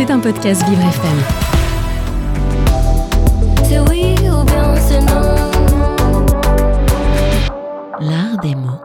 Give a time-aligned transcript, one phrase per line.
[0.00, 1.18] C'est un podcast Vivre FM.
[3.64, 6.24] C'est oui ou bien c'est non.
[8.00, 8.80] L'art des mots.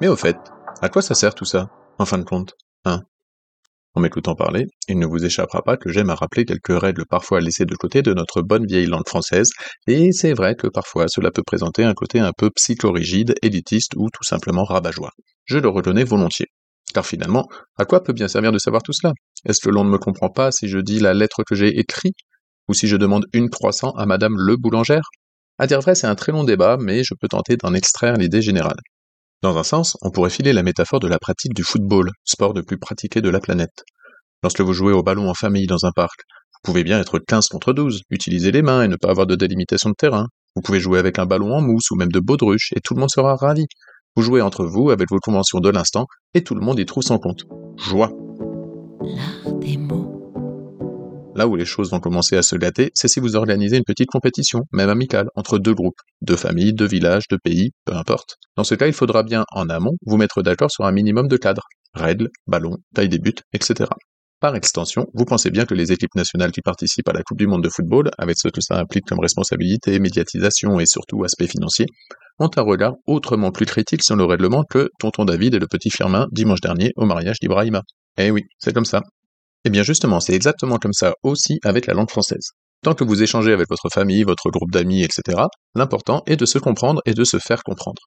[0.00, 0.36] Mais au fait,
[0.82, 1.70] à quoi ça sert tout ça,
[2.00, 3.02] en fin de compte, hein?
[3.94, 7.40] En m'écoutant parler, il ne vous échappera pas que j'aime à rappeler quelques règles parfois
[7.40, 9.50] laissées de côté de notre bonne vieille langue française,
[9.86, 14.08] et c'est vrai que parfois cela peut présenter un côté un peu psychorigide, élitiste ou
[14.12, 15.12] tout simplement rabat-joie.
[15.44, 16.48] Je le reconnais volontiers.
[16.94, 19.12] Car finalement, à quoi peut bien servir de savoir tout cela?
[19.44, 22.16] Est-ce que l'on ne me comprend pas si je dis la lettre que j'ai écrite?
[22.68, 25.10] Ou si je demande une croissant à Madame le boulangère?
[25.58, 28.42] À dire vrai, c'est un très long débat, mais je peux tenter d'en extraire l'idée
[28.42, 28.78] générale.
[29.42, 32.62] Dans un sens, on pourrait filer la métaphore de la pratique du football, sport le
[32.62, 33.84] plus pratiqué de la planète.
[34.42, 36.20] Lorsque vous jouez au ballon en famille dans un parc,
[36.54, 39.34] vous pouvez bien être 15 contre 12, utiliser les mains et ne pas avoir de
[39.34, 40.28] délimitation de terrain.
[40.56, 43.00] Vous pouvez jouer avec un ballon en mousse ou même de baudruche et tout le
[43.00, 43.66] monde sera ravi.
[44.16, 47.02] Vous jouez entre vous avec vos conventions de l'instant et tout le monde y trouve
[47.02, 47.42] son compte.
[47.76, 48.12] Joie.
[49.00, 50.14] L'art des mots.
[51.34, 54.08] Là où les choses vont commencer à se gâter, c'est si vous organisez une petite
[54.08, 58.36] compétition, même amicale, entre deux groupes, deux familles, deux villages, deux pays, peu importe.
[58.56, 61.36] Dans ce cas, il faudra bien, en amont, vous mettre d'accord sur un minimum de
[61.36, 63.90] cadres, règles, ballons, taille des buts, etc.
[64.40, 67.46] Par extension, vous pensez bien que les équipes nationales qui participent à la Coupe du
[67.46, 71.86] Monde de football, avec ce que ça implique comme responsabilité, médiatisation et surtout aspect financier,
[72.38, 75.90] ont un regard autrement plus critique sur le règlement que Tonton David et le petit
[75.90, 77.82] Firmin dimanche dernier au mariage d'Ibrahima.
[78.18, 79.00] Eh oui, c'est comme ça.
[79.64, 82.50] Eh bien justement, c'est exactement comme ça aussi avec la langue française.
[82.82, 85.44] Tant que vous échangez avec votre famille, votre groupe d'amis, etc.,
[85.74, 88.02] l'important est de se comprendre et de se faire comprendre.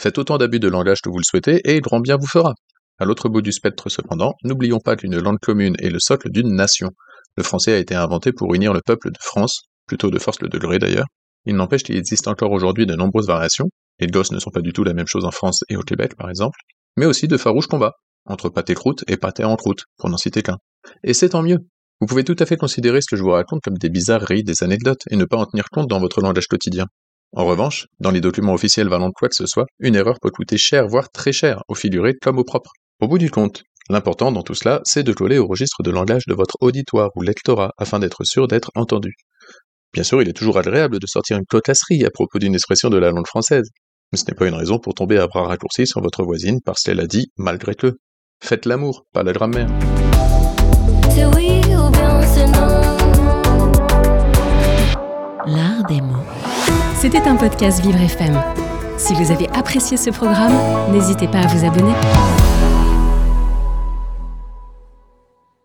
[0.00, 2.54] Faites autant d'abus de langage que vous le souhaitez et grand bien vous fera.
[2.98, 6.54] À l'autre bout du spectre cependant, n'oublions pas qu'une langue commune est le socle d'une
[6.54, 6.90] nation.
[7.36, 10.48] Le français a été inventé pour unir le peuple de France, plutôt de force le
[10.48, 11.06] degré d'ailleurs.
[11.44, 13.68] Il n'empêche qu'il existe encore aujourd'hui de nombreuses variations,
[14.00, 16.16] les gosses ne sont pas du tout la même chose en France et au Québec
[16.16, 16.58] par exemple,
[16.96, 17.94] mais aussi de farouches combats,
[18.26, 20.58] entre pâté croûte et pâté en croûte, pour n'en citer qu'un.
[21.02, 21.58] Et c'est tant mieux.
[22.00, 24.62] Vous pouvez tout à fait considérer ce que je vous raconte comme des bizarreries, des
[24.62, 26.86] anecdotes, et ne pas en tenir compte dans votre langage quotidien.
[27.32, 30.30] En revanche, dans les documents officiels valant de quoi que ce soit, une erreur peut
[30.30, 32.70] coûter cher, voire très cher, au figuré comme au propre.
[33.04, 36.22] Au bout du compte, l'important dans tout cela, c'est de coller au registre de langage
[36.26, 39.12] de votre auditoire ou lectorat afin d'être sûr d'être entendu.
[39.92, 42.96] Bien sûr, il est toujours agréable de sortir une cocasserie à propos d'une expression de
[42.96, 43.68] la langue française,
[44.10, 46.80] mais ce n'est pas une raison pour tomber à bras raccourcis sur votre voisine parce
[46.80, 47.92] qu'elle a dit malgré que.
[48.42, 49.68] Faites l'amour, pas la grammaire.
[51.10, 52.94] C'est oui ou bien c'est non.
[55.46, 56.24] L'art des mots.
[56.96, 58.42] C'était un podcast Vivre FM.
[58.96, 60.54] Si vous avez apprécié ce programme,
[60.90, 61.92] n'hésitez pas à vous abonner.